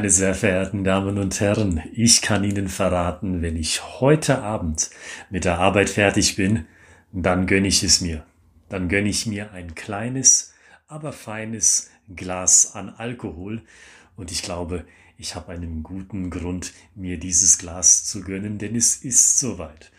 Meine 0.00 0.08
sehr 0.08 0.34
verehrten 0.34 0.82
Damen 0.82 1.18
und 1.18 1.38
Herren, 1.40 1.82
ich 1.92 2.22
kann 2.22 2.42
Ihnen 2.42 2.68
verraten, 2.68 3.42
wenn 3.42 3.54
ich 3.54 4.00
heute 4.00 4.40
Abend 4.40 4.88
mit 5.28 5.44
der 5.44 5.58
Arbeit 5.58 5.90
fertig 5.90 6.36
bin, 6.36 6.64
dann 7.12 7.46
gönne 7.46 7.68
ich 7.68 7.82
es 7.82 8.00
mir. 8.00 8.24
Dann 8.70 8.88
gönne 8.88 9.10
ich 9.10 9.26
mir 9.26 9.52
ein 9.52 9.74
kleines, 9.74 10.54
aber 10.88 11.12
feines 11.12 11.90
Glas 12.16 12.74
an 12.74 12.88
Alkohol 12.88 13.60
und 14.16 14.32
ich 14.32 14.42
glaube, 14.42 14.86
ich 15.18 15.34
habe 15.34 15.52
einen 15.52 15.82
guten 15.82 16.30
Grund, 16.30 16.72
mir 16.94 17.18
dieses 17.18 17.58
Glas 17.58 18.06
zu 18.06 18.22
gönnen, 18.22 18.56
denn 18.56 18.76
es 18.76 18.96
ist 18.96 19.38
soweit. 19.38 19.92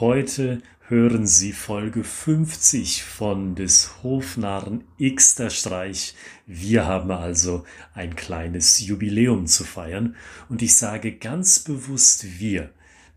Heute 0.00 0.60
hören 0.88 1.26
Sie 1.26 1.52
Folge 1.52 2.04
50 2.04 3.02
von 3.02 3.56
des 3.56 4.04
Hofnarren 4.04 4.84
Xter 5.00 5.50
Streich. 5.50 6.14
Wir 6.46 6.86
haben 6.86 7.10
also 7.10 7.64
ein 7.92 8.14
kleines 8.14 8.78
Jubiläum 8.78 9.46
zu 9.46 9.64
feiern 9.64 10.14
und 10.48 10.62
ich 10.62 10.76
sage 10.76 11.10
ganz 11.16 11.58
bewusst 11.58 12.38
wir, 12.38 12.70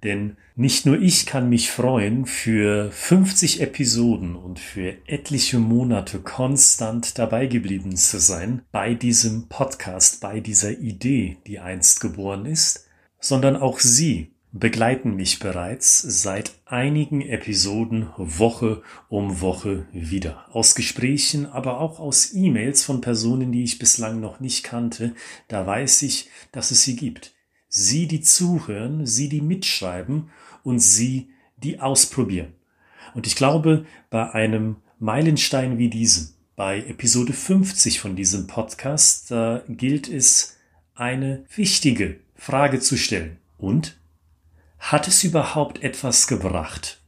denn 0.03 0.35
nicht 0.55 0.87
nur 0.87 0.99
ich 0.99 1.27
kann 1.27 1.47
mich 1.47 1.69
freuen, 1.69 2.25
für 2.25 2.91
50 2.91 3.61
Episoden 3.61 4.35
und 4.35 4.57
für 4.57 4.95
etliche 5.05 5.59
Monate 5.59 6.21
konstant 6.21 7.19
dabei 7.19 7.45
geblieben 7.45 7.95
zu 7.95 8.19
sein 8.19 8.63
bei 8.71 8.95
diesem 8.95 9.47
Podcast, 9.47 10.21
bei 10.21 10.39
dieser 10.39 10.71
Idee, 10.71 11.37
die 11.45 11.59
einst 11.59 12.01
geboren 12.01 12.47
ist, 12.47 12.87
sondern 13.19 13.55
auch 13.55 13.79
Sie, 13.79 14.31
begleiten 14.51 15.15
mich 15.15 15.39
bereits 15.39 16.01
seit 16.01 16.53
einigen 16.65 17.21
Episoden 17.21 18.09
Woche 18.17 18.81
um 19.07 19.41
Woche 19.41 19.85
wieder. 19.91 20.45
Aus 20.51 20.73
Gesprächen, 20.73 21.45
aber 21.45 21.79
auch 21.79 21.99
aus 21.99 22.33
E-Mails 22.33 22.83
von 22.83 23.01
Personen, 23.01 23.51
die 23.51 23.63
ich 23.63 23.77
bislang 23.77 24.19
noch 24.19 24.39
nicht 24.39 24.63
kannte, 24.63 25.13
da 25.47 25.65
weiß 25.67 26.01
ich, 26.01 26.29
dass 26.51 26.71
es 26.71 26.83
sie 26.83 26.95
gibt. 26.95 27.33
Sie, 27.67 28.07
die 28.07 28.21
zuhören, 28.21 29.05
sie, 29.05 29.29
die 29.29 29.41
mitschreiben 29.41 30.31
und 30.63 30.79
sie, 30.79 31.29
die 31.57 31.79
ausprobieren. 31.79 32.53
Und 33.13 33.27
ich 33.27 33.35
glaube, 33.35 33.85
bei 34.09 34.31
einem 34.31 34.77
Meilenstein 34.97 35.77
wie 35.77 35.89
diesem, 35.89 36.29
bei 36.55 36.79
Episode 36.79 37.33
50 37.33 37.99
von 37.99 38.15
diesem 38.15 38.47
Podcast, 38.47 39.29
da 39.29 39.63
gilt 39.67 40.09
es, 40.09 40.57
eine 40.95 41.45
wichtige 41.55 42.19
Frage 42.35 42.79
zu 42.79 42.97
stellen. 42.97 43.37
Und 43.57 43.98
hat 44.79 45.07
es 45.07 45.23
überhaupt 45.23 45.83
etwas 45.83 46.27
gebracht? 46.27 47.01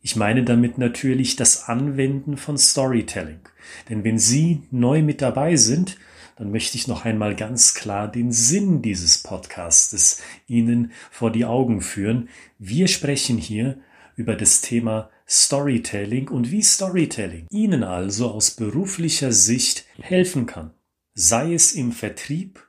Ich 0.00 0.16
meine 0.16 0.44
damit 0.44 0.76
natürlich 0.76 1.34
das 1.34 1.68
Anwenden 1.68 2.36
von 2.36 2.58
Storytelling. 2.58 3.40
Denn 3.88 4.04
wenn 4.04 4.18
Sie 4.18 4.62
neu 4.70 5.02
mit 5.02 5.22
dabei 5.22 5.56
sind, 5.56 5.96
dann 6.36 6.50
möchte 6.50 6.76
ich 6.76 6.88
noch 6.88 7.04
einmal 7.04 7.34
ganz 7.36 7.74
klar 7.74 8.06
den 8.10 8.30
Sinn 8.32 8.82
dieses 8.82 9.22
Podcastes 9.22 10.20
Ihnen 10.46 10.92
vor 11.10 11.30
die 11.30 11.46
Augen 11.46 11.80
führen. 11.80 12.28
Wir 12.58 12.88
sprechen 12.88 13.38
hier 13.38 13.78
über 14.16 14.36
das 14.36 14.60
Thema 14.60 15.10
Storytelling 15.26 16.28
und 16.28 16.50
wie 16.50 16.62
Storytelling 16.62 17.46
Ihnen 17.50 17.82
also 17.82 18.30
aus 18.30 18.50
beruflicher 18.50 19.32
Sicht 19.32 19.86
helfen 20.00 20.46
kann. 20.46 20.72
Sei 21.14 21.54
es 21.54 21.72
im 21.72 21.92
Vertrieb, 21.92 22.62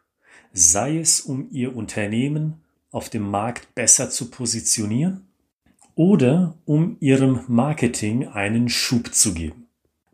sei 0.53 0.99
es 0.99 1.19
um 1.19 1.49
Ihr 1.51 1.75
Unternehmen 1.75 2.61
auf 2.91 3.09
dem 3.09 3.29
Markt 3.29 3.75
besser 3.75 4.09
zu 4.09 4.29
positionieren 4.29 5.27
oder 5.95 6.57
um 6.65 6.97
ihrem 6.99 7.41
Marketing 7.47 8.27
einen 8.27 8.69
Schub 8.69 9.13
zu 9.13 9.33
geben. 9.33 9.67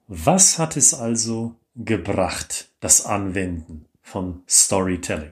Was 0.08 0.58
hat 0.58 0.78
es 0.78 0.94
also 0.94 1.56
gebracht, 1.76 2.70
das 2.80 3.06
Anwenden 3.06 3.86
von 4.02 4.44
Storytelling? 4.48 5.32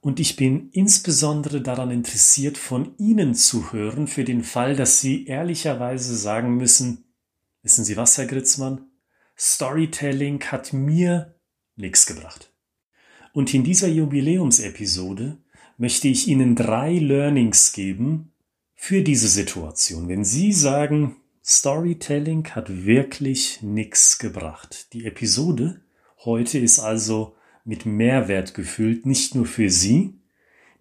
Und 0.00 0.18
ich 0.18 0.36
bin 0.36 0.70
insbesondere 0.70 1.60
daran 1.60 1.90
interessiert, 1.90 2.56
von 2.56 2.94
Ihnen 2.96 3.34
zu 3.34 3.72
hören, 3.72 4.06
für 4.06 4.24
den 4.24 4.42
Fall, 4.42 4.74
dass 4.74 5.00
Sie 5.00 5.26
ehrlicherweise 5.26 6.16
sagen 6.16 6.56
müssen, 6.56 7.04
wissen 7.62 7.84
Sie 7.84 7.98
was, 7.98 8.16
Herr 8.16 8.26
Gritzmann? 8.26 8.86
Storytelling 9.38 10.42
hat 10.44 10.72
mir 10.72 11.34
nichts 11.76 12.06
gebracht. 12.06 12.52
Und 13.32 13.52
in 13.52 13.62
dieser 13.62 13.88
Jubiläumsepisode 13.88 15.38
möchte 15.80 16.08
ich 16.08 16.28
Ihnen 16.28 16.56
drei 16.56 16.92
Learnings 16.92 17.72
geben 17.72 18.32
für 18.74 19.02
diese 19.02 19.28
Situation. 19.28 20.08
Wenn 20.08 20.24
Sie 20.24 20.52
sagen, 20.52 21.16
Storytelling 21.42 22.46
hat 22.50 22.84
wirklich 22.84 23.62
nichts 23.62 24.18
gebracht. 24.18 24.92
Die 24.92 25.06
Episode 25.06 25.80
heute 26.22 26.58
ist 26.58 26.80
also 26.80 27.34
mit 27.64 27.86
Mehrwert 27.86 28.52
gefüllt, 28.52 29.06
nicht 29.06 29.34
nur 29.34 29.46
für 29.46 29.70
Sie, 29.70 30.18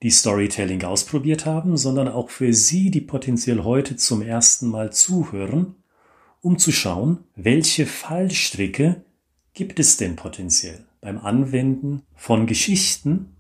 die 0.04 0.10
Storytelling 0.10 0.84
ausprobiert 0.84 1.46
haben, 1.46 1.78
sondern 1.78 2.10
auch 2.10 2.30
für 2.30 2.54
Sie, 2.54 2.92
die 2.92 3.02
potenziell 3.02 3.64
heute 3.64 3.96
zum 3.96 4.22
ersten 4.22 4.68
Mal 4.68 4.92
zuhören, 4.92 5.76
um 6.42 6.58
zu 6.58 6.74
schauen, 6.74 7.20
welche 7.38 7.86
Fallstricke 7.86 9.06
gibt 9.54 9.80
es 9.80 9.96
denn 9.96 10.18
potenziell 10.18 10.86
beim 11.00 11.20
Anwenden 11.20 12.02
von 12.16 12.48
Geschichten 12.48 13.38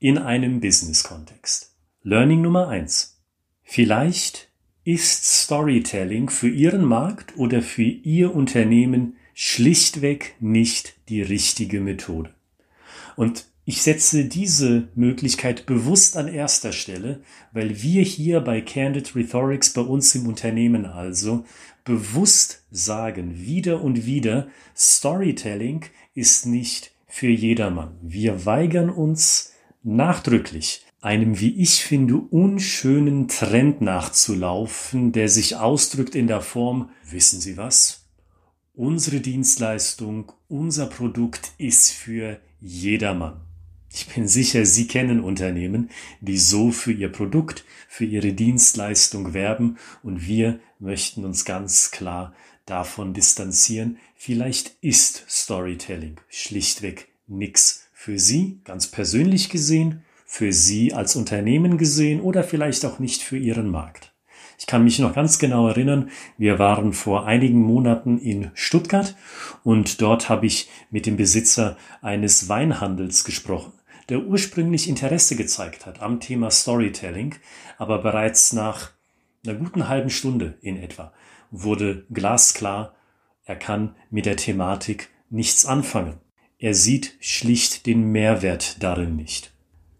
in 0.00 0.18
einem 0.18 0.60
Business-Kontext. 0.60 1.72
Learning 2.02 2.40
Nummer 2.40 2.68
eins: 2.68 3.20
Vielleicht 3.62 4.48
ist 4.82 5.42
Storytelling 5.42 6.30
für 6.30 6.48
Ihren 6.48 6.84
Markt 6.84 7.36
oder 7.36 7.62
für 7.62 7.82
Ihr 7.82 8.34
Unternehmen 8.34 9.16
schlichtweg 9.34 10.34
nicht 10.40 10.94
die 11.08 11.22
richtige 11.22 11.80
Methode. 11.80 12.34
Und 13.14 13.44
ich 13.66 13.82
setze 13.82 14.24
diese 14.24 14.88
Möglichkeit 14.94 15.66
bewusst 15.66 16.16
an 16.16 16.28
erster 16.28 16.72
Stelle, 16.72 17.20
weil 17.52 17.82
wir 17.82 18.02
hier 18.02 18.40
bei 18.40 18.62
Candid 18.62 19.14
Rhetorics 19.14 19.72
bei 19.74 19.82
uns 19.82 20.14
im 20.14 20.26
Unternehmen 20.26 20.86
also 20.86 21.44
bewusst 21.84 22.64
sagen, 22.70 23.38
wieder 23.38 23.82
und 23.82 24.06
wieder, 24.06 24.48
Storytelling 24.74 25.84
ist 26.14 26.46
nicht 26.46 26.92
für 27.06 27.28
jedermann. 27.28 27.96
Wir 28.02 28.46
weigern 28.46 28.90
uns, 28.90 29.52
nachdrücklich 29.82 30.84
einem, 31.00 31.40
wie 31.40 31.60
ich 31.60 31.82
finde, 31.82 32.16
unschönen 32.16 33.28
Trend 33.28 33.80
nachzulaufen, 33.80 35.12
der 35.12 35.28
sich 35.28 35.56
ausdrückt 35.56 36.14
in 36.14 36.26
der 36.26 36.42
Form, 36.42 36.90
wissen 37.08 37.40
Sie 37.40 37.56
was? 37.56 38.06
Unsere 38.74 39.20
Dienstleistung, 39.20 40.32
unser 40.48 40.86
Produkt 40.86 41.52
ist 41.58 41.92
für 41.92 42.40
jedermann. 42.60 43.40
Ich 43.92 44.06
bin 44.06 44.28
sicher, 44.28 44.64
Sie 44.66 44.86
kennen 44.86 45.20
Unternehmen, 45.20 45.90
die 46.20 46.38
so 46.38 46.70
für 46.70 46.92
ihr 46.92 47.10
Produkt, 47.10 47.64
für 47.88 48.04
ihre 48.04 48.32
Dienstleistung 48.32 49.34
werben 49.34 49.78
und 50.02 50.26
wir 50.26 50.60
möchten 50.78 51.24
uns 51.24 51.44
ganz 51.44 51.90
klar 51.90 52.34
davon 52.66 53.14
distanzieren. 53.14 53.98
Vielleicht 54.14 54.76
ist 54.80 55.24
Storytelling 55.28 56.20
schlichtweg 56.28 57.08
nix 57.26 57.89
für 58.02 58.18
Sie 58.18 58.62
ganz 58.64 58.86
persönlich 58.86 59.50
gesehen, 59.50 60.04
für 60.24 60.54
Sie 60.54 60.94
als 60.94 61.16
Unternehmen 61.16 61.76
gesehen 61.76 62.22
oder 62.22 62.42
vielleicht 62.42 62.86
auch 62.86 62.98
nicht 62.98 63.20
für 63.20 63.36
Ihren 63.36 63.68
Markt. 63.68 64.14
Ich 64.58 64.66
kann 64.66 64.84
mich 64.84 64.98
noch 65.00 65.14
ganz 65.14 65.38
genau 65.38 65.68
erinnern, 65.68 66.08
wir 66.38 66.58
waren 66.58 66.94
vor 66.94 67.26
einigen 67.26 67.60
Monaten 67.60 68.16
in 68.16 68.52
Stuttgart 68.54 69.16
und 69.64 70.00
dort 70.00 70.30
habe 70.30 70.46
ich 70.46 70.70
mit 70.90 71.04
dem 71.04 71.18
Besitzer 71.18 71.76
eines 72.00 72.48
Weinhandels 72.48 73.24
gesprochen, 73.24 73.74
der 74.08 74.24
ursprünglich 74.24 74.88
Interesse 74.88 75.36
gezeigt 75.36 75.84
hat 75.84 76.00
am 76.00 76.20
Thema 76.20 76.50
Storytelling, 76.50 77.34
aber 77.76 77.98
bereits 77.98 78.54
nach 78.54 78.92
einer 79.44 79.56
guten 79.56 79.88
halben 79.88 80.08
Stunde 80.08 80.56
in 80.62 80.78
etwa 80.78 81.12
wurde 81.50 82.06
glasklar, 82.08 82.94
er 83.44 83.56
kann 83.56 83.94
mit 84.08 84.24
der 84.24 84.36
Thematik 84.36 85.10
nichts 85.28 85.66
anfangen. 85.66 86.18
Er 86.62 86.74
sieht 86.74 87.16
schlicht 87.20 87.86
den 87.86 88.12
Mehrwert 88.12 88.82
darin 88.82 89.16
nicht. 89.16 89.50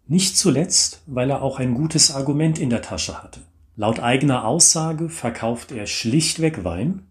Nicht 0.07 0.37
zuletzt, 0.37 1.01
weil 1.07 1.31
er 1.31 1.41
auch 1.41 1.57
ein 1.57 1.73
gutes 1.73 2.13
Argument 2.13 2.59
in 2.59 2.69
der 2.69 2.83
Tasche 2.83 3.23
hatte. 3.23 3.39
Laut 3.75 3.99
eigener 3.99 4.45
Aussage 4.45 5.09
verkauft 5.09 5.71
er 5.71 5.87
schlichtweg 5.87 6.63
Wein 6.63 7.07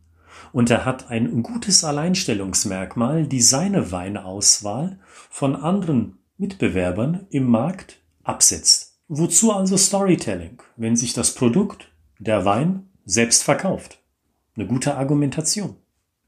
und 0.53 0.71
er 0.71 0.85
hat 0.85 1.11
ein 1.11 1.43
gutes 1.43 1.83
Alleinstellungsmerkmal, 1.83 3.27
die 3.27 3.43
seine 3.43 3.91
Weinauswahl 3.91 5.01
von 5.31 5.57
anderen 5.57 6.19
Mitbewerbern 6.39 7.27
im 7.31 7.47
Markt 7.47 7.99
absetzt. 8.23 9.01
Wozu 9.09 9.53
also 9.53 9.77
Storytelling, 9.77 10.63
wenn 10.77 10.95
sich 10.95 11.13
das 11.13 11.35
Produkt, 11.35 11.91
der 12.21 12.45
Wein, 12.45 12.89
selbst 13.05 13.43
verkauft? 13.43 13.99
Eine 14.55 14.69
gute 14.69 14.95
Argumentation. 14.95 15.75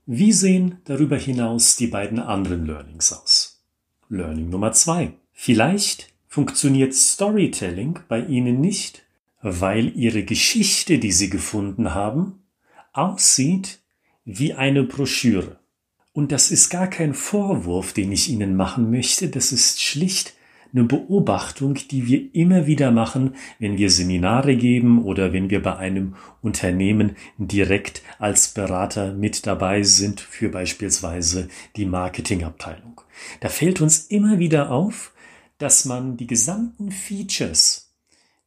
Wie 0.07 0.33
sehen 0.33 0.79
darüber 0.85 1.17
hinaus 1.17 1.77
die 1.77 1.87
beiden 1.87 2.19
anderen 2.19 2.67
Learnings 2.67 3.13
aus? 3.13 3.63
Learning 4.09 4.51
Nummer 4.51 4.73
zwei. 4.73 5.13
Vielleicht 5.33 6.13
funktioniert 6.27 6.93
Storytelling 6.93 8.01
bei 8.09 8.21
Ihnen 8.25 8.61
nicht, 8.61 9.05
weil 9.43 9.97
Ihre 9.97 10.25
Geschichte, 10.25 10.99
die 10.99 11.13
Sie 11.13 11.31
gefunden 11.31 11.95
haben, 11.95 12.43
aussieht 12.93 13.79
wie 14.25 14.55
eine 14.55 14.83
Broschüre. 14.83 15.61
Und 16.13 16.33
das 16.33 16.51
ist 16.51 16.69
gar 16.69 16.89
kein 16.89 17.15
Vorwurf, 17.15 17.93
den 17.93 18.11
ich 18.11 18.29
Ihnen 18.29 18.57
machen 18.57 18.91
möchte, 18.91 19.29
das 19.29 19.53
ist 19.53 19.81
schlicht 19.81 20.35
eine 20.75 20.85
Beobachtung, 20.85 21.75
die 21.75 22.07
wir 22.07 22.35
immer 22.35 22.67
wieder 22.67 22.91
machen, 22.91 23.37
wenn 23.59 23.77
wir 23.77 23.91
Seminare 23.91 24.57
geben 24.57 25.05
oder 25.05 25.33
wenn 25.33 25.51
wir 25.51 25.63
bei 25.63 25.77
einem 25.77 26.17
Unternehmen 26.41 27.17
direkt 27.37 28.03
als 28.19 28.49
Berater 28.49 29.13
mit 29.13 29.47
dabei 29.47 29.83
sind 29.83 30.21
für 30.21 30.49
beispielsweise 30.49 31.49
die 31.77 31.85
Marketingabteilung. 31.85 33.03
Da 33.41 33.49
fällt 33.49 33.81
uns 33.81 34.07
immer 34.07 34.39
wieder 34.39 34.71
auf, 34.71 35.13
dass 35.59 35.85
man 35.85 36.17
die 36.17 36.27
gesamten 36.27 36.91
Features, 36.91 37.95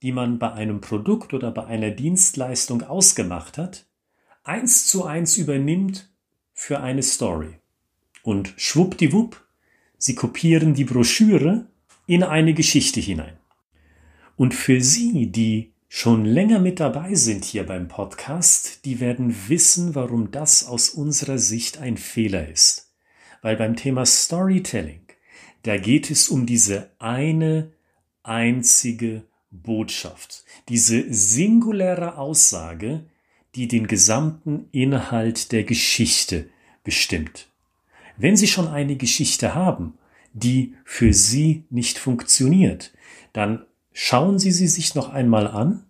die 0.02 0.12
man 0.12 0.40
bei 0.40 0.52
einem 0.52 0.82
Produkt 0.82 1.34
oder 1.34 1.52
bei 1.52 1.66
einer 1.66 1.92
Dienstleistung 1.92 2.84
ausgemacht 2.84 3.58
hat, 3.58 3.86
eins 4.44 4.88
zu 4.88 5.06
eins 5.06 5.38
übernimmt 5.38 6.10
für 6.54 6.80
eine 6.80 7.04
Story. 7.04 7.60
Und 8.24 8.54
schwuppdiwupp, 8.58 9.46
sie 9.98 10.16
kopieren 10.16 10.74
die 10.74 10.86
Broschüre 10.86 11.68
in 12.08 12.24
eine 12.24 12.54
Geschichte 12.54 13.00
hinein. 13.00 13.38
Und 14.36 14.54
für 14.54 14.82
Sie, 14.82 15.28
die 15.28 15.74
schon 15.88 16.26
länger 16.26 16.60
mit 16.60 16.80
dabei 16.80 17.16
sind 17.16 17.46
hier 17.46 17.66
beim 17.66 17.88
Podcast, 17.88 18.86
die 18.86 19.00
werden 19.00 19.36
wissen, 19.48 19.96
warum 19.96 20.32
das 20.32 20.66
aus 20.66 20.90
unserer 20.90 21.38
Sicht 21.38 21.78
ein 21.78 21.98
Fehler 21.98 22.50
ist. 22.50 22.94
Weil 23.42 23.56
beim 23.56 23.76
Thema 23.76 24.06
Storytelling, 24.06 25.02
da 25.64 25.78
geht 25.78 26.12
es 26.12 26.30
um 26.30 26.46
diese 26.46 26.92
eine 27.00 27.72
einzige 28.24 29.24
Botschaft, 29.52 30.44
diese 30.68 31.06
singuläre 31.14 32.18
Aussage, 32.18 33.06
die 33.56 33.68
den 33.68 33.88
gesamten 33.88 34.68
Inhalt 34.72 35.52
der 35.52 35.64
Geschichte 35.64 36.50
bestimmt. 36.84 37.48
Wenn 38.18 38.36
Sie 38.36 38.48
schon 38.48 38.68
eine 38.68 38.96
Geschichte 38.96 39.56
haben, 39.56 39.98
die 40.36 40.76
für 40.84 41.14
Sie 41.14 41.64
nicht 41.70 41.98
funktioniert, 41.98 42.94
dann 43.34 43.66
schauen 43.94 44.38
Sie 44.38 44.52
sie 44.52 44.68
sich 44.68 44.94
noch 44.94 45.10
einmal 45.10 45.48
an, 45.48 45.86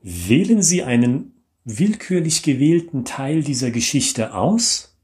wählen 0.00 0.62
Sie 0.62 0.82
einen 0.84 1.42
willkürlich 1.64 2.42
gewählten 2.42 3.04
Teil 3.04 3.42
dieser 3.42 3.70
Geschichte 3.70 4.34
aus 4.34 4.96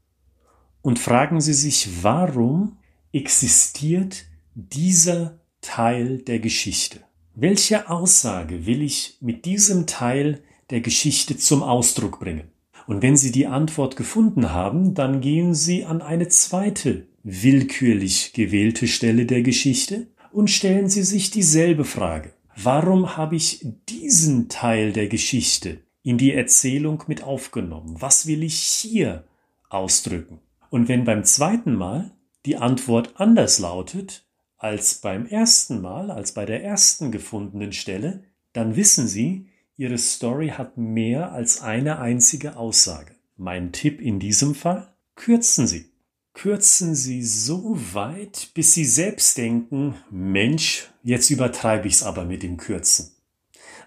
und 0.81 0.99
fragen 0.99 1.41
Sie 1.41 1.53
sich, 1.53 2.03
warum 2.03 2.77
existiert 3.11 4.25
dieser 4.55 5.39
Teil 5.59 6.19
der 6.19 6.39
Geschichte? 6.39 7.01
Welche 7.35 7.89
Aussage 7.89 8.65
will 8.65 8.81
ich 8.81 9.17
mit 9.19 9.45
diesem 9.45 9.85
Teil 9.85 10.43
der 10.69 10.79
Geschichte 10.79 11.37
zum 11.37 11.61
Ausdruck 11.61 12.19
bringen? 12.19 12.51
Und 12.87 13.01
wenn 13.01 13.17
Sie 13.17 13.31
die 13.31 13.47
Antwort 13.47 13.95
gefunden 13.95 14.51
haben, 14.51 14.93
dann 14.93 15.19
gehen 15.19 15.53
Sie 15.53 15.83
an 15.85 16.01
eine 16.01 16.29
zweite 16.29 17.10
willkürlich 17.23 18.33
gewählte 18.33 18.87
Stelle 18.87 19.25
der 19.25 19.41
Geschichte 19.41 20.07
und 20.31 20.49
stellen 20.49 20.89
Sie 20.89 21.03
sich 21.03 21.31
dieselbe 21.31 21.85
Frage. 21.85 22.33
Warum 22.55 23.17
habe 23.17 23.35
ich 23.35 23.65
diesen 23.89 24.49
Teil 24.49 24.91
der 24.93 25.07
Geschichte 25.07 25.81
in 26.03 26.17
die 26.17 26.33
Erzählung 26.33 27.03
mit 27.07 27.23
aufgenommen? 27.23 27.95
Was 27.99 28.27
will 28.27 28.43
ich 28.43 28.57
hier 28.57 29.25
ausdrücken? 29.69 30.39
Und 30.69 30.87
wenn 30.87 31.03
beim 31.03 31.23
zweiten 31.23 31.75
Mal 31.75 32.11
die 32.45 32.57
Antwort 32.57 33.13
anders 33.15 33.59
lautet 33.59 34.25
als 34.57 34.95
beim 34.95 35.25
ersten 35.25 35.81
Mal, 35.81 36.11
als 36.11 36.33
bei 36.33 36.45
der 36.45 36.63
ersten 36.63 37.11
gefundenen 37.11 37.73
Stelle, 37.73 38.23
dann 38.53 38.75
wissen 38.75 39.07
Sie, 39.07 39.47
Ihre 39.77 39.97
Story 39.97 40.49
hat 40.49 40.77
mehr 40.77 41.31
als 41.31 41.61
eine 41.61 41.99
einzige 41.99 42.55
Aussage. 42.57 43.15
Mein 43.37 43.71
Tipp 43.71 43.99
in 43.99 44.19
diesem 44.19 44.53
Fall? 44.53 44.93
Kürzen 45.15 45.65
Sie. 45.65 45.90
Kürzen 46.33 46.95
Sie 46.95 47.23
so 47.23 47.77
weit, 47.93 48.51
bis 48.53 48.73
Sie 48.73 48.85
selbst 48.85 49.37
denken, 49.37 49.95
Mensch, 50.09 50.89
jetzt 51.03 51.29
übertreibe 51.29 51.87
ich 51.87 51.95
es 51.95 52.03
aber 52.03 52.25
mit 52.25 52.43
dem 52.43 52.57
Kürzen. 52.57 53.11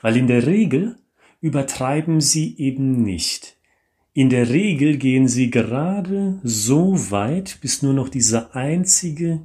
Weil 0.03 0.17
in 0.17 0.27
der 0.27 0.47
Regel 0.47 0.97
übertreiben 1.41 2.21
Sie 2.21 2.57
eben 2.59 3.03
nicht. 3.03 3.57
In 4.13 4.31
der 4.31 4.49
Regel 4.51 4.99
gehen 4.99 5.27
Sie 5.27 5.51
gerade 5.51 6.41
so 6.43 7.11
weit, 7.11 7.59
bis 7.61 7.83
nur 7.83 7.95
noch 7.95 8.09
diese 8.09 8.55
einzige 8.55 9.41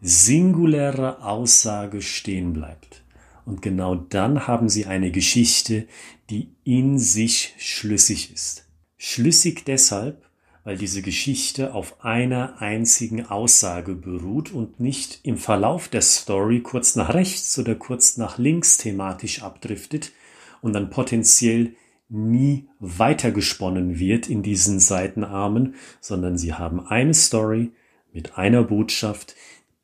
singuläre 0.00 1.22
Aussage 1.22 2.02
stehen 2.02 2.52
bleibt. 2.52 3.02
Und 3.44 3.62
genau 3.62 3.94
dann 3.94 4.46
haben 4.46 4.68
sie 4.68 4.86
eine 4.86 5.10
Geschichte, 5.10 5.86
die 6.30 6.50
in 6.64 6.98
sich 6.98 7.54
schlüssig 7.58 8.32
ist. 8.32 8.68
Schlüssig 8.96 9.64
deshalb, 9.64 10.25
weil 10.66 10.76
diese 10.76 11.00
Geschichte 11.00 11.74
auf 11.74 12.04
einer 12.04 12.60
einzigen 12.60 13.24
Aussage 13.24 13.94
beruht 13.94 14.52
und 14.52 14.80
nicht 14.80 15.20
im 15.22 15.36
Verlauf 15.36 15.86
der 15.86 16.02
Story 16.02 16.60
kurz 16.60 16.96
nach 16.96 17.14
rechts 17.14 17.56
oder 17.60 17.76
kurz 17.76 18.16
nach 18.16 18.36
links 18.36 18.76
thematisch 18.76 19.44
abdriftet 19.44 20.10
und 20.62 20.72
dann 20.72 20.90
potenziell 20.90 21.76
nie 22.08 22.66
weitergesponnen 22.80 24.00
wird 24.00 24.28
in 24.28 24.42
diesen 24.42 24.80
Seitenarmen, 24.80 25.76
sondern 26.00 26.36
sie 26.36 26.54
haben 26.54 26.84
eine 26.84 27.14
Story 27.14 27.70
mit 28.12 28.36
einer 28.36 28.64
Botschaft, 28.64 29.36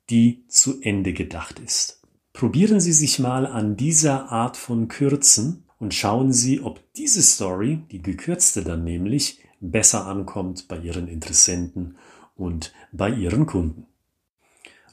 die 0.09 0.43
zu 0.49 0.81
Ende 0.81 1.13
gedacht 1.13 1.61
ist. 1.61 2.01
Probieren 2.33 2.81
Sie 2.81 2.91
sich 2.91 3.19
mal 3.19 3.47
an 3.47 3.77
dieser 3.77 4.33
Art 4.33 4.57
von 4.57 4.89
Kürzen 4.89 5.63
und 5.79 5.93
schauen 5.93 6.33
Sie, 6.33 6.59
ob 6.59 6.81
diese 6.95 7.23
Story, 7.23 7.79
die 7.89 8.01
gekürzte 8.01 8.65
dann 8.65 8.83
nämlich, 8.83 9.42
besser 9.71 10.05
ankommt 10.05 10.67
bei 10.67 10.77
Ihren 10.77 11.07
Interessenten 11.07 11.97
und 12.35 12.73
bei 12.91 13.09
Ihren 13.09 13.45
Kunden. 13.45 13.87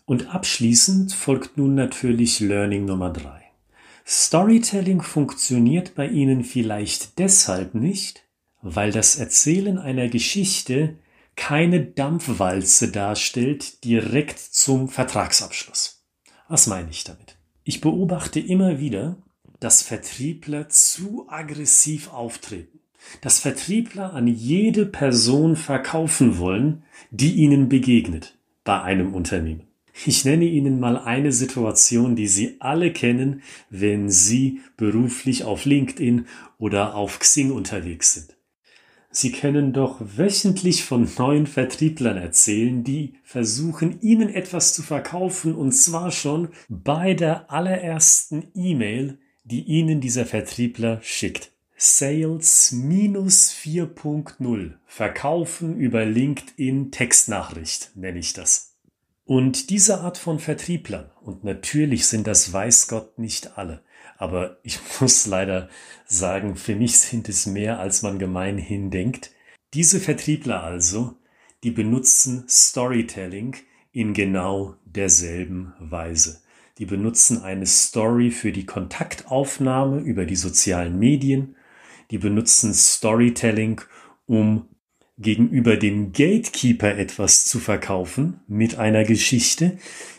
Und 0.05 0.35
abschließend 0.35 1.13
folgt 1.13 1.57
nun 1.57 1.75
natürlich 1.75 2.41
Learning 2.41 2.85
Nummer 2.85 3.11
drei. 3.11 3.43
Storytelling 4.07 5.03
funktioniert 5.03 5.95
bei 5.95 6.09
Ihnen 6.09 6.43
vielleicht 6.43 7.19
deshalb 7.19 7.75
nicht, 7.75 8.25
weil 8.63 8.91
das 8.91 9.17
Erzählen 9.17 9.79
einer 9.79 10.09
Geschichte 10.09 10.99
keine 11.37 11.85
Dampfwalze 11.85 12.91
darstellt 12.91 13.85
direkt 13.85 14.39
zum 14.39 14.89
Vertragsabschluss. 14.89 16.05
Was 16.49 16.67
meine 16.67 16.91
ich 16.91 17.05
damit? 17.05 17.37
Ich 17.63 17.81
beobachte 17.81 18.41
immer 18.41 18.81
wieder, 18.81 19.17
dass 19.61 19.83
Vertriebler 19.83 20.69
zu 20.69 21.27
aggressiv 21.29 22.13
auftreten, 22.13 22.80
dass 23.21 23.39
Vertriebler 23.39 24.13
an 24.13 24.27
jede 24.27 24.87
Person 24.87 25.57
verkaufen 25.57 26.39
wollen, 26.39 26.83
die 27.11 27.35
ihnen 27.35 27.69
begegnet 27.69 28.39
bei 28.65 28.81
einem 28.83 29.15
Unternehmen. 29.15 29.71
Ich 30.07 30.25
nenne 30.25 30.47
Ihnen 30.47 30.81
mal 30.81 30.97
eine 30.97 31.33
Situation, 31.33 32.17
die 32.17 32.29
Sie 32.29 32.57
alle 32.61 32.93
kennen, 32.93 33.43
wenn 33.69 34.09
Sie 34.09 34.61
beruflich 34.77 35.45
auf 35.45 35.67
LinkedIn 35.67 36.27
oder 36.59 36.95
auf 36.95 37.19
Xing 37.19 37.51
unterwegs 37.51 38.15
sind. 38.15 38.37
Sie 39.11 39.33
können 39.33 39.73
doch 39.73 40.01
wöchentlich 40.01 40.85
von 40.85 41.09
neuen 41.19 41.47
Vertrieblern 41.47 42.17
erzählen, 42.17 42.85
die 42.85 43.15
versuchen, 43.25 44.01
Ihnen 44.01 44.29
etwas 44.29 44.73
zu 44.73 44.83
verkaufen 44.83 45.55
und 45.55 45.73
zwar 45.73 46.13
schon 46.13 46.49
bei 46.69 47.15
der 47.15 47.51
allerersten 47.51 48.49
E-Mail, 48.55 49.19
die 49.45 49.65
Ihnen 49.65 50.01
dieser 50.01 50.27
Vertriebler 50.27 51.01
schickt. 51.03 51.51
Sales 51.83 52.73
minus 52.73 53.55
4.0. 53.55 54.75
Verkaufen 54.85 55.79
über 55.79 56.05
LinkedIn 56.05 56.91
Textnachricht 56.91 57.93
nenne 57.95 58.19
ich 58.19 58.35
das. 58.35 58.77
Und 59.25 59.71
diese 59.71 60.03
Art 60.03 60.19
von 60.19 60.41
Vertrieblern, 60.41 61.11
und 61.23 61.43
natürlich 61.43 62.07
sind 62.07 62.27
das 62.27 62.53
weiß 62.53 62.89
Gott 62.89 63.19
nicht 63.19 63.57
alle, 63.57 63.83
aber 64.19 64.59
ich 64.63 64.79
muss 65.01 65.25
leider 65.25 65.71
sagen, 66.05 66.57
für 66.57 66.77
mich 66.77 66.99
sind 66.99 67.31
es 67.31 67.47
mehr, 67.47 67.81
als 67.81 68.03
man 68.03 68.19
gemeinhin 68.19 68.91
denkt. 68.91 69.31
Diese 69.73 70.01
Vertriebler 70.01 70.63
also, 70.63 71.17
die 71.65 71.71
benutzen 71.71 72.45
Storytelling 72.47 73.57
in 73.91 74.13
genau 74.13 74.75
derselben 74.85 75.73
Weise. 75.81 76.43
Die 76.77 76.85
benutzen 76.85 77.43
eine 77.43 77.65
Story 77.65 78.31
für 78.31 78.53
die 78.53 78.67
Kontaktaufnahme 78.67 80.01
über 80.01 80.27
die 80.27 80.37
sozialen 80.37 80.99
Medien. 80.99 81.57
Die 82.11 82.19
benutzen 82.19 82.75
Storytelling, 82.75 83.81
um 84.27 84.69
gegenüber 85.21 85.77
dem 85.77 86.13
Gatekeeper 86.13 86.97
etwas 86.97 87.45
zu 87.45 87.59
verkaufen 87.59 88.41
mit 88.49 88.79
einer 88.79 89.05
Geschichte, 89.05 89.77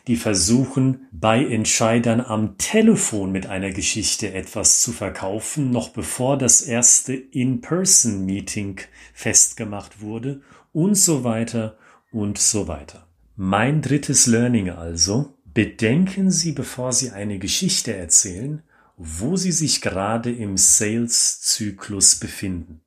die 0.08 0.16
versuchen 0.16 1.08
bei 1.12 1.44
Entscheidern 1.44 2.22
am 2.22 2.58
Telefon 2.58 3.32
mit 3.32 3.48
einer 3.48 3.72
Geschichte 3.72 4.32
etwas 4.34 4.82
zu 4.82 4.92
verkaufen, 4.92 5.72
noch 5.72 5.90
bevor 5.90 6.38
das 6.38 6.62
erste 6.62 7.14
In-Person-Meeting 7.14 8.82
festgemacht 9.14 10.02
wurde 10.02 10.42
und 10.72 10.96
so 10.96 11.24
weiter 11.24 11.78
und 12.12 12.38
so 12.38 12.68
weiter. 12.68 13.08
Mein 13.36 13.82
drittes 13.82 14.28
Learning 14.28 14.70
also, 14.70 15.34
bedenken 15.46 16.30
Sie, 16.30 16.52
bevor 16.52 16.94
Sie 16.94 17.10
eine 17.10 17.40
Geschichte 17.40 17.96
erzählen, 17.96 18.62
wo 19.04 19.36
Sie 19.36 19.52
sich 19.52 19.82
gerade 19.82 20.32
im 20.32 20.58
Sales-Zyklus 20.58 22.16
befinden 22.16 22.82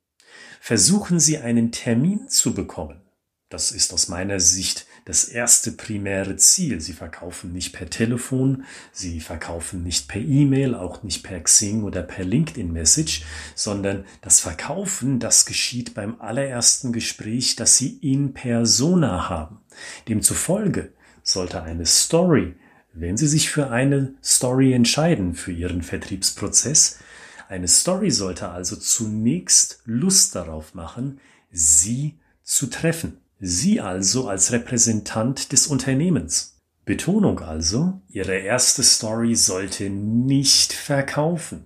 versuchen 0.65 1.19
Sie 1.19 1.37
einen 1.37 1.71
Termin 1.71 2.27
zu 2.27 2.55
bekommen. 2.55 2.99
Das 3.49 3.71
ist 3.71 3.93
aus 3.93 4.07
meiner 4.07 4.39
Sicht 4.39 4.87
das 5.05 5.25
erste 5.25 5.71
primäre 5.71 6.37
Ziel. 6.37 6.81
Sie 6.81 6.93
verkaufen 6.93 7.53
nicht 7.53 7.71
per 7.71 7.87
Telefon, 7.87 8.65
sie 8.91 9.19
verkaufen 9.19 9.83
nicht 9.83 10.07
per 10.07 10.19
E-Mail, 10.19 10.73
auch 10.73 11.03
nicht 11.03 11.21
per 11.21 11.39
Xing 11.39 11.83
oder 11.83 12.01
per 12.01 12.25
LinkedIn 12.25 12.73
Message, 12.73 13.23
sondern 13.53 14.05
das 14.21 14.39
Verkaufen, 14.39 15.19
das 15.19 15.45
geschieht 15.45 15.93
beim 15.93 16.19
allerersten 16.19 16.91
Gespräch, 16.91 17.55
das 17.55 17.77
sie 17.77 17.99
in 18.01 18.33
persona 18.33 19.29
haben. 19.29 19.59
Demzufolge 20.07 20.93
sollte 21.21 21.61
eine 21.61 21.85
Story, 21.85 22.55
wenn 22.95 23.17
Sie 23.17 23.27
sich 23.27 23.49
für 23.49 23.69
eine 23.69 24.13
Story 24.23 24.73
entscheiden 24.73 25.35
für 25.35 25.51
Ihren 25.51 25.81
Vertriebsprozess, 25.81 26.99
eine 27.49 27.67
Story 27.67 28.09
sollte 28.09 28.49
also 28.49 28.75
zunächst 28.75 29.81
Lust 29.85 30.35
darauf 30.35 30.73
machen, 30.73 31.19
Sie 31.51 32.15
zu 32.41 32.67
treffen. 32.67 33.17
Sie 33.39 33.81
also 33.81 34.29
als 34.29 34.51
Repräsentant 34.51 35.51
des 35.51 35.67
Unternehmens. 35.67 36.61
Betonung 36.85 37.39
also, 37.39 38.01
Ihre 38.09 38.37
erste 38.37 38.81
Story 38.81 39.35
sollte 39.35 39.89
nicht 39.89 40.71
verkaufen. 40.71 41.65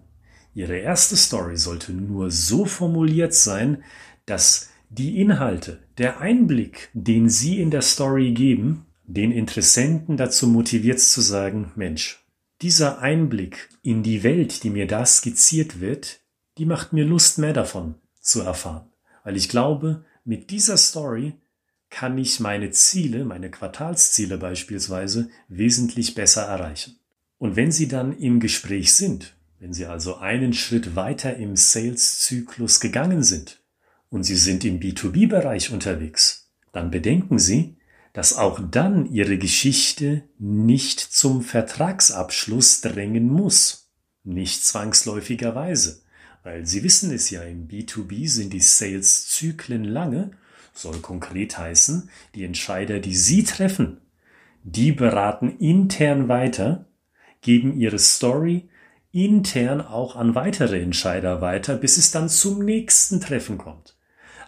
Ihre 0.56 0.78
erste 0.78 1.16
Story 1.16 1.58
sollte 1.58 1.94
nur 1.94 2.32
so 2.32 2.66
formuliert 2.66 3.34
sein, 3.34 3.84
dass 4.26 4.70
die 4.90 5.22
Inhalte, 5.22 5.80
der 6.00 6.20
Einblick, 6.20 6.90
den 6.94 7.30
Sie 7.30 7.62
in 7.62 7.70
der 7.70 7.84
Story 7.84 8.32
geben, 8.32 8.86
den 9.10 9.32
Interessenten 9.32 10.18
dazu 10.18 10.48
motiviert 10.48 11.00
zu 11.00 11.22
sagen, 11.22 11.72
Mensch, 11.75 12.24
dieser 12.62 13.00
Einblick 13.00 13.70
in 13.82 14.04
die 14.04 14.22
Welt, 14.24 14.63
die 14.63 14.70
mir 14.70 14.86
da 14.86 15.04
skizziert 15.04 15.80
wird, 15.80 16.20
die 16.60 16.66
macht 16.66 16.94
mir 16.94 17.06
Lust 17.06 17.39
mehr 17.39 17.54
davon 17.54 17.96
zu 18.22 18.42
erfahren. 18.42 18.88
Weil 19.24 19.36
ich 19.36 19.50
glaube, 19.50 20.06
mit 20.25 20.51
dieser 20.51 20.78
Story 20.78 21.34
kann 21.89 22.20
ich 22.20 22.39
meine 22.39 22.70
Ziele, 22.70 23.25
meine 23.25 23.50
Quartalsziele 23.50 24.38
beispielsweise, 24.38 25.30
wesentlich 25.48 26.13
besser 26.13 26.44
erreichen. 26.44 27.00
Und 27.39 27.56
wenn 27.56 27.72
Sie 27.72 27.88
dann 27.88 28.16
im 28.16 28.39
Gespräch 28.39 28.94
sind, 28.94 29.34
wenn 29.60 29.74
Sie 29.74 29.88
also 29.88 30.18
einen 30.18 30.54
Schritt 30.54 30.96
weiter 30.96 31.36
im 31.36 31.56
Sales-Zyklus 31.56 32.80
gegangen 32.80 33.24
sind 33.24 33.60
und 34.10 34.22
Sie 34.22 34.36
sind 34.36 34.63
im 34.66 34.80
B2B-Bereich 34.80 35.72
unterwegs, 35.72 36.51
dann 36.72 36.92
bedenken 36.92 37.39
Sie, 37.39 37.75
dass 38.13 38.36
auch 38.38 38.60
dann 38.72 39.06
Ihre 39.06 39.38
Geschichte 39.38 40.24
nicht 40.38 41.00
zum 41.00 41.42
Vertragsabschluss 41.42 42.82
drängen 42.82 43.28
muss. 43.28 43.92
Nicht 44.24 44.66
zwangsläufigerweise. 44.66 46.01
Weil 46.44 46.66
Sie 46.66 46.84
wissen 46.84 47.12
es 47.12 47.30
ja, 47.30 47.44
im 47.44 47.68
B2B 47.68 48.28
sind 48.28 48.54
die 48.54 48.62
Sales-Zyklen 48.62 49.84
lange, 49.84 50.32
soll 50.74 51.00
konkret 51.00 51.58
heißen, 51.58 52.10
die 52.36 52.46
Entscheider, 52.46 53.00
die 53.00 53.16
Sie 53.16 53.44
treffen, 53.44 54.01
die 54.63 54.92
beraten 54.92 55.58
intern 55.58 56.28
weiter, 56.28 56.86
geben 57.42 57.80
ihre 57.80 58.00
Story 58.00 58.70
intern 59.12 59.82
auch 59.82 60.16
an 60.16 60.36
weitere 60.36 60.82
Entscheider 60.82 61.42
weiter, 61.42 61.75
bis 61.75 61.98
es 61.98 62.12
dann 62.12 62.30
zum 62.30 62.63
nächsten 62.63 63.20
Treffen 63.20 63.58
kommt. 63.58 63.98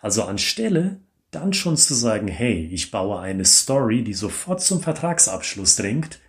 Also 0.02 0.24
anstelle 0.24 1.00
dann 1.32 1.54
schon 1.54 1.78
zu 1.78 1.94
sagen, 1.94 2.28
hey, 2.28 2.70
ich 2.72 2.92
baue 2.92 3.20
eine 3.20 3.46
Story, 3.46 4.04
die 4.04 4.14
sofort 4.14 4.62
zum 4.62 4.82
Vertragsabschluss 4.82 5.78
drängt, 5.78 6.20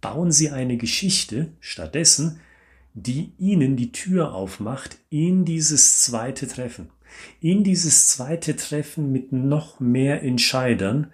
bauen 0.00 0.32
Sie 0.32 0.50
eine 0.50 0.76
Geschichte 0.76 1.48
stattdessen, 1.60 2.40
die 2.94 3.32
Ihnen 3.38 3.76
die 3.76 3.92
Tür 3.92 4.34
aufmacht 4.34 4.98
in 5.10 5.44
dieses 5.44 6.02
zweite 6.02 6.46
Treffen. 6.46 6.90
In 7.40 7.64
dieses 7.64 8.08
zweite 8.08 8.56
Treffen 8.56 9.12
mit 9.12 9.32
noch 9.32 9.80
mehr 9.80 10.22
Entscheidern, 10.22 11.08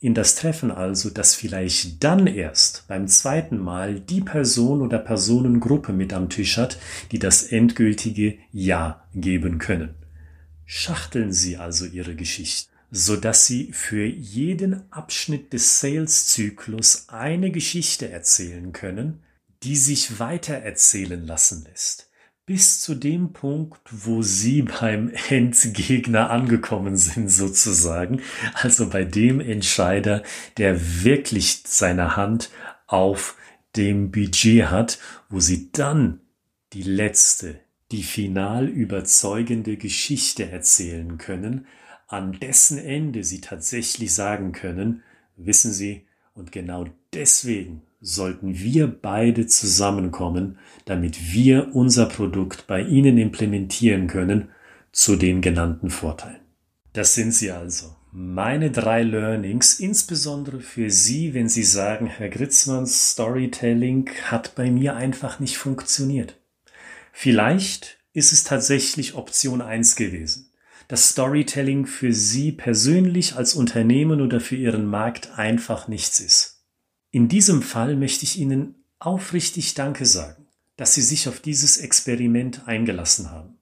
in 0.00 0.14
das 0.14 0.34
Treffen 0.34 0.72
also, 0.72 1.10
das 1.10 1.36
vielleicht 1.36 2.02
dann 2.02 2.26
erst 2.26 2.88
beim 2.88 3.06
zweiten 3.06 3.58
Mal 3.58 4.00
die 4.00 4.20
Person 4.20 4.82
oder 4.82 4.98
Personengruppe 4.98 5.92
mit 5.92 6.12
am 6.12 6.28
Tisch 6.28 6.56
hat, 6.56 6.78
die 7.12 7.20
das 7.20 7.44
endgültige 7.44 8.36
Ja 8.50 9.04
geben 9.14 9.58
können. 9.58 10.01
Schachteln 10.74 11.34
Sie 11.34 11.58
also 11.58 11.84
Ihre 11.84 12.16
Geschichte, 12.16 12.72
so 12.90 13.16
dass 13.16 13.46
Sie 13.46 13.74
für 13.74 14.06
jeden 14.06 14.90
Abschnitt 14.90 15.52
des 15.52 15.80
Sales-Zyklus 15.80 17.10
eine 17.10 17.50
Geschichte 17.50 18.08
erzählen 18.08 18.72
können, 18.72 19.22
die 19.64 19.76
sich 19.76 20.18
weitererzählen 20.18 21.26
lassen 21.26 21.66
lässt. 21.68 22.08
Bis 22.46 22.80
zu 22.80 22.94
dem 22.94 23.34
Punkt, 23.34 23.82
wo 23.90 24.22
Sie 24.22 24.62
beim 24.62 25.12
Endgegner 25.28 26.30
angekommen 26.30 26.96
sind, 26.96 27.28
sozusagen. 27.28 28.22
Also 28.54 28.88
bei 28.88 29.04
dem 29.04 29.40
Entscheider, 29.40 30.22
der 30.56 31.04
wirklich 31.04 31.64
seine 31.66 32.16
Hand 32.16 32.48
auf 32.86 33.36
dem 33.76 34.10
Budget 34.10 34.70
hat, 34.70 34.98
wo 35.28 35.38
Sie 35.38 35.70
dann 35.70 36.20
die 36.72 36.82
letzte, 36.82 37.60
die 37.92 38.02
final 38.02 38.68
überzeugende 38.68 39.76
Geschichte 39.76 40.50
erzählen 40.50 41.18
können, 41.18 41.66
an 42.08 42.32
dessen 42.32 42.78
Ende 42.78 43.22
Sie 43.24 43.40
tatsächlich 43.40 44.14
sagen 44.14 44.52
können, 44.52 45.02
wissen 45.36 45.72
Sie, 45.72 46.06
und 46.34 46.50
genau 46.50 46.86
deswegen 47.12 47.82
sollten 48.00 48.58
wir 48.58 48.88
beide 48.88 49.46
zusammenkommen, 49.46 50.58
damit 50.84 51.32
wir 51.32 51.74
unser 51.74 52.06
Produkt 52.06 52.66
bei 52.66 52.82
Ihnen 52.82 53.18
implementieren 53.18 54.08
können 54.08 54.48
zu 54.90 55.16
den 55.16 55.40
genannten 55.40 55.90
Vorteilen. 55.90 56.40
Das 56.92 57.14
sind 57.14 57.32
sie 57.32 57.50
also. 57.50 57.96
Meine 58.10 58.70
drei 58.70 59.02
Learnings, 59.04 59.80
insbesondere 59.80 60.60
für 60.60 60.90
Sie, 60.90 61.32
wenn 61.32 61.48
Sie 61.48 61.62
sagen, 61.62 62.06
Herr 62.06 62.28
Gritzmanns 62.28 63.12
Storytelling 63.12 64.10
hat 64.24 64.54
bei 64.54 64.70
mir 64.70 64.96
einfach 64.96 65.40
nicht 65.40 65.56
funktioniert. 65.56 66.38
Vielleicht 67.12 67.98
ist 68.12 68.32
es 68.32 68.42
tatsächlich 68.42 69.14
Option 69.14 69.62
eins 69.62 69.94
gewesen, 69.96 70.50
dass 70.88 71.10
Storytelling 71.10 71.86
für 71.86 72.12
Sie 72.12 72.52
persönlich 72.52 73.36
als 73.36 73.54
Unternehmen 73.54 74.20
oder 74.20 74.40
für 74.40 74.56
Ihren 74.56 74.86
Markt 74.86 75.38
einfach 75.38 75.88
nichts 75.88 76.20
ist. 76.20 76.64
In 77.10 77.28
diesem 77.28 77.62
Fall 77.62 77.96
möchte 77.96 78.24
ich 78.24 78.38
Ihnen 78.38 78.84
aufrichtig 78.98 79.74
Danke 79.74 80.06
sagen, 80.06 80.46
dass 80.76 80.94
Sie 80.94 81.02
sich 81.02 81.28
auf 81.28 81.40
dieses 81.40 81.76
Experiment 81.78 82.66
eingelassen 82.66 83.30
haben. 83.30 83.58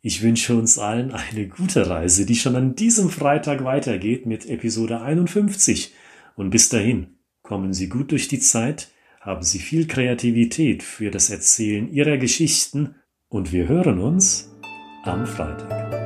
Ich 0.04 0.24
wünsche 0.24 0.56
uns 0.56 0.80
allen 0.80 1.12
eine 1.12 1.48
gute 1.48 1.88
Reise, 1.88 2.26
die 2.26 2.36
schon 2.36 2.56
an 2.56 2.76
diesem 2.76 3.12
Freitag 3.12 3.64
weitergeht 3.64 4.26
mit 4.26 4.50
Episode 4.50 5.02
51. 5.02 5.94
Und 6.36 6.50
bis 6.50 6.70
dahin, 6.70 7.18
kommen 7.44 7.72
Sie 7.74 7.88
gut 7.88 8.12
durch 8.12 8.28
die 8.28 8.40
Zeit, 8.40 8.90
haben 9.20 9.44
Sie 9.44 9.60
viel 9.60 9.86
Kreativität 9.86 10.82
für 10.82 11.12
das 11.12 11.30
Erzählen 11.30 11.92
Ihrer 11.92 12.18
Geschichten 12.18 12.96
und 13.30 13.52
wir 13.52 13.68
hören 13.68 14.00
uns 14.00 14.52
am 15.04 15.28
Freitag. 15.28 16.01